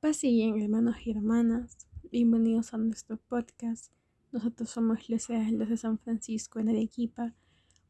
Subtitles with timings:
[0.00, 1.76] Paz bien, hermanos y hermanas.
[2.10, 3.92] Bienvenidos a nuestro podcast.
[4.32, 7.34] Nosotros somos los de San Francisco en Arequipa,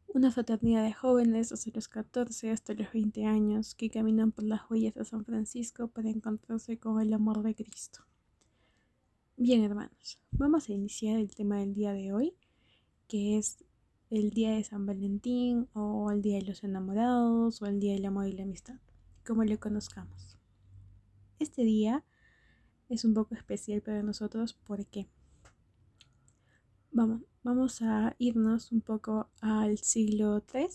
[0.08, 4.68] una fraternidad de jóvenes desde los 14 hasta los 20 años que caminan por las
[4.68, 8.00] huellas de San Francisco para encontrarse con el amor de Cristo.
[9.36, 12.34] Bien, hermanos, vamos a iniciar el tema del día de hoy,
[13.06, 13.64] que es
[14.10, 18.06] el día de San Valentín o el día de los enamorados o el día del
[18.06, 18.80] amor y la amistad,
[19.24, 20.39] como lo conozcamos.
[21.40, 22.04] Este día
[22.90, 25.08] es un poco especial para nosotros porque
[26.92, 30.68] vamos, vamos a irnos un poco al siglo III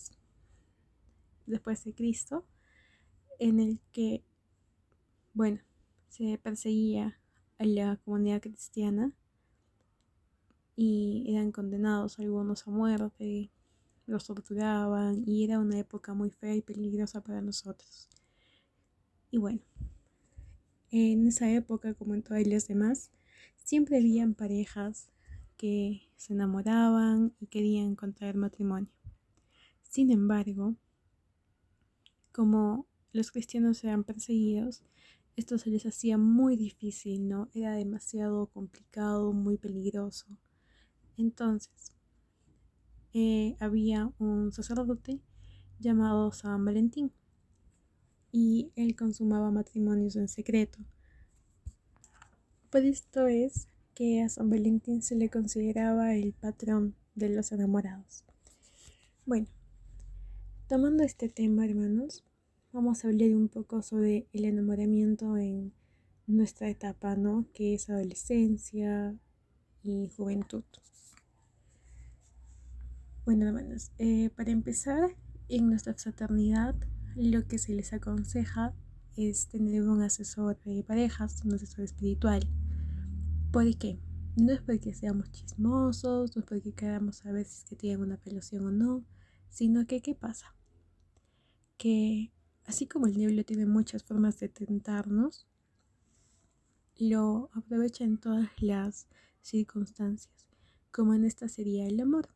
[1.46, 2.48] después de Cristo,
[3.38, 4.24] en el que,
[5.36, 5.62] bueno,
[6.10, 7.22] se perseguía
[7.60, 9.14] a la comunidad cristiana
[10.76, 13.52] y eran condenados algunos a muerte,
[14.08, 18.10] los torturaban y era una época muy fea y peligrosa para nosotros.
[19.30, 19.60] Y bueno,
[20.92, 23.12] en esa época, como en todas las demás,
[23.56, 25.10] siempre habían parejas
[25.58, 28.92] que se enamoraban y querían contraer matrimonio.
[29.84, 30.76] Sin embargo,
[32.32, 34.84] como los cristianos eran perseguidos,
[35.36, 37.50] esto se les hacía muy difícil, ¿no?
[37.54, 40.38] Era demasiado complicado, muy peligroso.
[41.18, 41.94] Entonces,
[43.14, 45.22] eh, había un sacerdote
[45.80, 47.12] llamado San Valentín
[48.38, 50.80] y él consumaba matrimonios en secreto.
[52.70, 58.26] Por esto es que a San Valentín se le consideraba el patrón de los enamorados.
[59.26, 59.48] Bueno,
[60.68, 62.26] tomando este tema, hermanos,
[62.74, 65.72] vamos a hablar un poco sobre el enamoramiento en
[66.28, 67.46] nuestra etapa, ¿no?
[67.54, 69.18] Que es adolescencia
[69.82, 70.66] y juventud.
[73.24, 75.16] Bueno, hermanos, eh, para empezar,
[75.48, 76.76] en nuestra fraternidad
[77.16, 78.74] lo que se les aconseja
[79.16, 82.48] es tener un asesor de parejas, un asesor espiritual.
[83.52, 84.00] ¿Por qué?
[84.36, 88.18] No es porque seamos chismosos, no es porque queramos saber si es que tienen una
[88.18, 89.06] relación o no,
[89.50, 90.54] sino que ¿qué pasa?
[91.78, 92.34] Que
[92.66, 95.48] así como el diablo tiene muchas formas de tentarnos,
[96.98, 99.08] lo aprovecha en todas las
[99.42, 100.48] circunstancias,
[100.92, 102.30] como en esta sería el amor.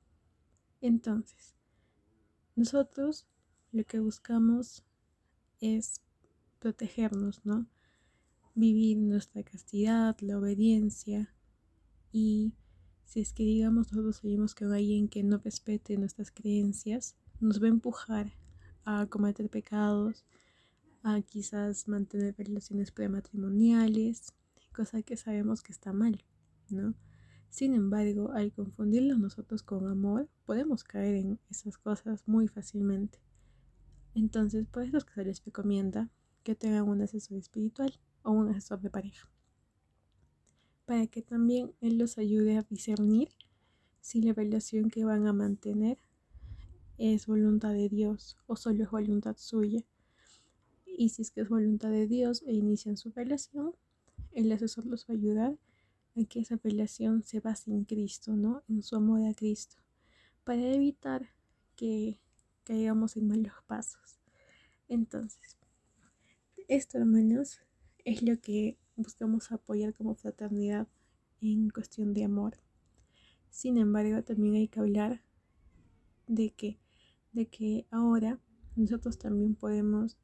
[0.82, 1.56] Entonces,
[2.56, 3.29] nosotros
[3.72, 4.84] lo que buscamos
[5.60, 6.02] es
[6.60, 7.68] protegernos, ¿no?
[8.56, 11.34] Vivir nuestra castidad, la obediencia
[12.12, 12.54] y
[13.06, 17.66] si es que digamos nosotros seguimos con alguien que no respete nuestras creencias, nos va
[17.66, 18.34] a empujar
[18.86, 20.26] a cometer pecados,
[21.04, 24.34] a quizás mantener relaciones prematrimoniales,
[24.76, 26.24] cosa que sabemos que está mal,
[26.70, 26.94] ¿no?
[27.50, 33.20] Sin embargo, al confundirlos nosotros con amor, podemos caer en esas cosas muy fácilmente.
[34.20, 36.10] Entonces, por eso es que se les recomienda
[36.44, 39.32] que tengan un asesor espiritual o un asesor de pareja,
[40.86, 43.30] para que también él los ayude a discernir
[44.02, 46.00] si la relación que van a mantener
[46.98, 49.86] es voluntad de Dios o solo es voluntad suya.
[50.86, 53.74] Y si es que es voluntad de Dios e inician su relación,
[54.34, 55.58] el asesor los va a ayudar
[56.18, 58.64] a que esa relación se base en Cristo, ¿no?
[58.68, 59.78] En su amor a Cristo,
[60.44, 61.30] para evitar
[61.78, 62.20] que
[62.70, 64.22] caigamos en malos pasos.
[64.88, 65.58] Entonces,
[66.68, 67.62] esto al menos
[68.06, 70.88] es lo que buscamos apoyar como fraternidad
[71.42, 72.60] en cuestión de amor.
[73.50, 75.24] Sin embargo, también hay que hablar
[76.28, 76.80] de que,
[77.32, 78.40] de que ahora
[78.76, 80.20] nosotros también podemos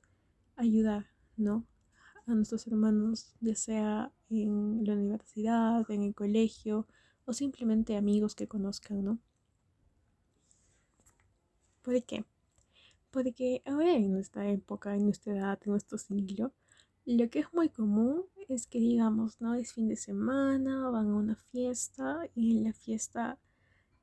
[0.55, 1.07] ayudar,
[1.37, 1.65] ¿no?
[2.27, 6.87] A nuestros hermanos, ya sea en la universidad, en el colegio
[7.25, 9.19] o simplemente amigos que conozcan, ¿no?
[11.81, 12.23] ¿Por qué?
[13.15, 16.51] Porque ahora en nuestra época, en nuestra edad, en nuestro siglo,
[17.05, 19.53] lo que es muy común es que digamos, ¿no?
[19.55, 23.39] Es fin de semana, van a una fiesta y en la fiesta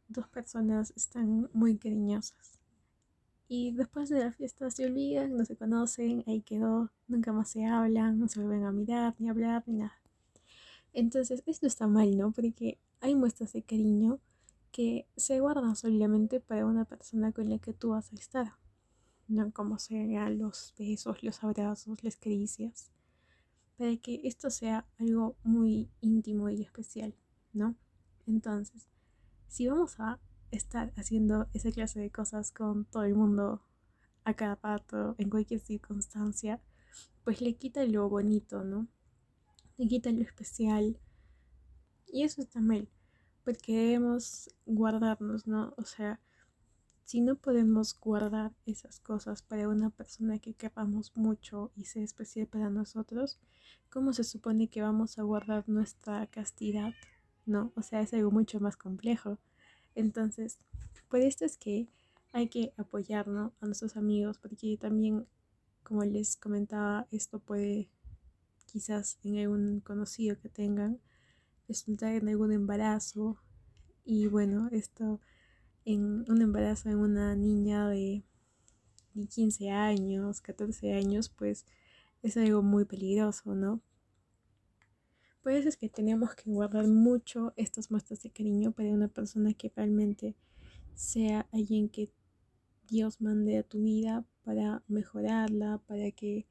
[0.09, 2.59] dos personas están muy cariñosas.
[3.49, 7.67] Y después de la fiesta se olvidan, no se conocen, ahí quedó, nunca más se
[7.67, 10.01] hablan, no se vuelven a mirar, ni hablar, ni nada.
[10.95, 12.33] Entonces, esto está mal, ¿no?
[12.33, 14.21] Porque hay muestras de cariño
[14.71, 18.62] que se guardan solamente para una persona con la que tú vas a estar
[19.33, 22.91] no como sean los besos, los abrazos, las caricias,
[23.79, 27.15] para que esto sea algo muy íntimo y especial,
[27.53, 27.75] ¿no?
[28.27, 28.89] Entonces,
[29.49, 30.21] si vamos a
[30.51, 33.63] estar haciendo esa clase de cosas con todo el mundo
[34.25, 36.61] a cada pato, en cualquier circunstancia,
[37.25, 38.87] pues le quita lo bonito, ¿no?
[39.79, 41.01] Le quita lo especial.
[42.07, 42.89] Y eso está mal,
[43.45, 45.73] porque debemos guardarnos, ¿no?
[45.79, 46.21] O sea,
[47.05, 52.47] si no podemos guardar esas cosas para una persona que queramos mucho y sea especial
[52.47, 53.39] para nosotros,
[53.91, 56.93] ¿cómo se supone que vamos a guardar nuestra castidad?
[57.45, 59.39] No, o sea, es algo mucho más complejo.
[59.95, 60.59] Entonces,
[61.09, 61.89] por esto es que
[62.33, 65.27] hay que apoyarnos a nuestros amigos, porque también,
[65.83, 67.91] como les comentaba, esto puede
[68.67, 71.01] quizás en algún conocido que tengan
[71.69, 73.37] resultar en algún embarazo.
[74.05, 75.21] Y bueno, esto
[75.85, 78.23] en un embarazo en una niña de,
[79.29, 81.67] 15 años, 14 años, pues
[82.23, 83.83] es algo muy peligroso, ¿no?
[85.43, 89.53] Por eso es que tenemos que guardar mucho estas muestras de cariño para una persona
[89.55, 90.37] que realmente
[90.95, 92.11] sea alguien que
[92.89, 96.47] Dios mande a tu vida para mejorarla, para que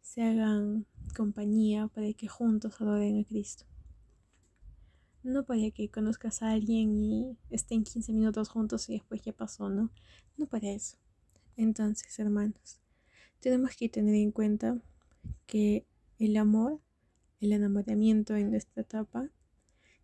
[0.00, 0.86] se hagan
[1.16, 3.69] compañía, para que juntos adoren a Cristo.
[5.22, 9.68] No para que conozcas a alguien y estén 15 minutos juntos y después ya pasó,
[9.68, 9.90] ¿no?
[10.36, 10.96] No para eso.
[11.56, 12.80] Entonces, hermanos,
[13.40, 14.80] tenemos que tener en cuenta
[15.46, 15.86] que
[16.18, 16.80] el amor,
[17.40, 19.30] el enamoramiento en nuestra etapa,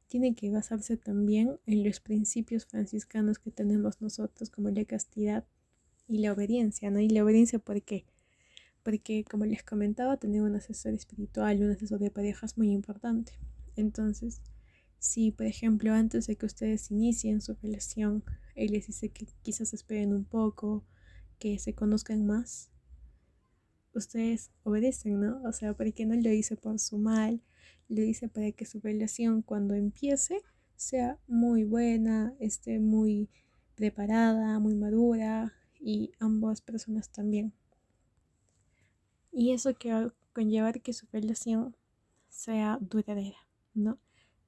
[0.09, 5.47] tiene que basarse también en los principios franciscanos que tenemos nosotros, como la castidad
[6.07, 7.01] y la obediencia, ¿no?
[7.01, 8.05] Y la obediencia, ¿por qué?
[8.83, 13.33] Porque, como les comentaba, tener un asesor espiritual, un asesor de pareja es muy importante.
[13.75, 14.43] Entonces,
[15.07, 18.25] si, por ejemplo, antes de que ustedes inicien su relación,
[18.55, 20.85] él les dice que quizás esperen un poco,
[21.39, 22.71] que se conozcan más,
[23.95, 25.41] ustedes obedecen, ¿no?
[25.45, 27.41] O sea, porque no lo dice por su mal,
[27.89, 30.43] lo dice para que su relación cuando empiece
[30.75, 33.31] sea muy buena, esté muy
[33.77, 37.53] preparada, muy madura y ambas personas también.
[39.31, 41.77] Y eso que va a conllevar que su relación
[42.29, 43.39] sea duradera,
[43.75, 43.99] ¿no?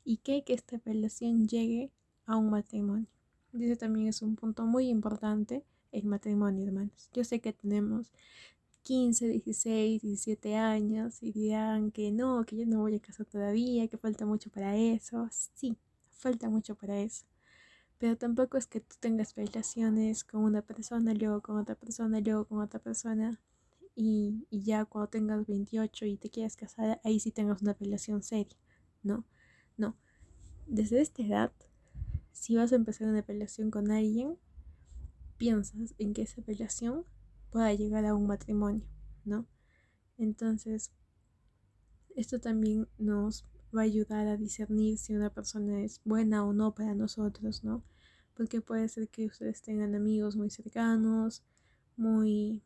[0.08, 1.92] Y que, que esta relación llegue
[2.24, 3.06] a un matrimonio.
[3.52, 7.10] Dice también es un punto muy importante el matrimonio, hermanos.
[7.12, 8.10] Yo sé que tenemos
[8.84, 13.86] 15, 16, 17 años y dirán que no, que yo no voy a casar todavía,
[13.88, 15.28] que falta mucho para eso.
[15.30, 15.76] Sí,
[16.08, 17.26] falta mucho para eso.
[17.98, 22.46] Pero tampoco es que tú tengas relaciones con una persona, luego con otra persona, luego
[22.46, 23.38] con otra persona.
[23.94, 28.22] Y, y ya cuando tengas 28 y te quieras casar, ahí sí tengas una relación
[28.22, 28.56] seria.
[29.02, 29.26] No.
[30.68, 31.52] Desde esta edad,
[32.32, 34.36] si vas a empezar una relación con alguien,
[35.38, 37.06] piensas en que esa relación
[37.50, 38.86] pueda llegar a un matrimonio,
[39.24, 39.46] ¿no?
[40.18, 40.92] Entonces,
[42.14, 46.74] esto también nos va a ayudar a discernir si una persona es buena o no
[46.74, 47.82] para nosotros, ¿no?
[48.34, 51.44] Porque puede ser que ustedes tengan amigos muy cercanos,
[51.96, 52.62] muy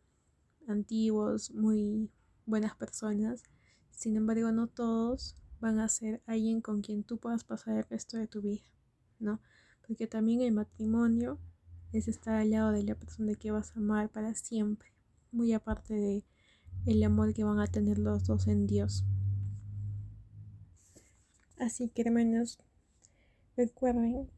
[0.66, 2.10] antiguos, muy
[2.46, 3.44] buenas personas.
[3.90, 8.18] Sin embargo, no todos van a ser alguien con quien tú puedas pasar el resto
[8.18, 8.64] de tu vida,
[9.20, 9.40] ¿no?
[9.86, 11.38] Porque también el matrimonio
[11.92, 14.92] es estar al lado de la persona que vas a amar para siempre,
[15.30, 16.24] muy aparte de
[16.84, 19.04] el amor que van a tener los dos en Dios.
[21.58, 22.58] Así que hermanos,
[23.56, 24.28] recuerden,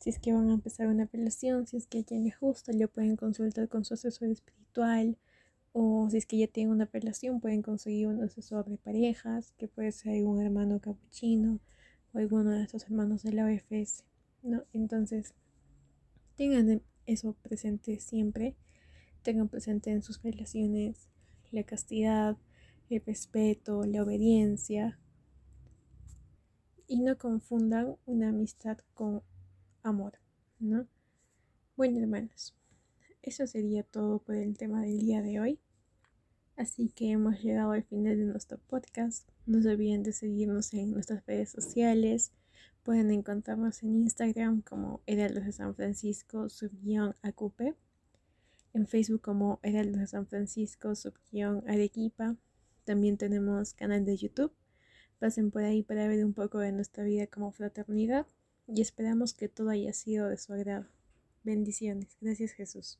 [0.00, 2.72] si es que van a empezar una relación, si es que a quien les gusta,
[2.72, 5.18] lo pueden consultar con su asesor espiritual,
[5.72, 9.68] o si es que ya tienen una relación, pueden conseguir un asesor de parejas, que
[9.68, 11.60] puede ser un hermano capuchino
[12.12, 14.04] o alguno de estos hermanos de la OFS.
[14.42, 14.64] ¿no?
[14.72, 15.34] Entonces,
[16.36, 18.54] tengan eso presente siempre.
[19.22, 21.08] Tengan presente en sus relaciones
[21.52, 22.36] la castidad,
[22.90, 24.98] el respeto, la obediencia.
[26.86, 29.22] Y no confundan una amistad con
[29.82, 30.18] amor,
[30.58, 30.86] ¿no?
[31.76, 32.54] Bueno, hermanos,
[33.22, 35.60] eso sería todo por el tema del día de hoy.
[36.56, 39.28] Así que hemos llegado al final de nuestro podcast.
[39.46, 42.32] No se olviden de seguirnos en nuestras redes sociales.
[42.82, 47.74] Pueden encontrarnos en Instagram como Heraldos de San Francisco, subguión AQP.
[48.74, 52.36] En Facebook como Heraldos de San Francisco, subguión Arequipa.
[52.84, 54.52] También tenemos canal de YouTube.
[55.18, 58.26] Pasen por ahí para ver un poco de nuestra vida como fraternidad
[58.66, 60.86] y esperamos que todo haya sido de su agrado.
[61.44, 62.16] Bendiciones.
[62.20, 62.98] Gracias Jesús.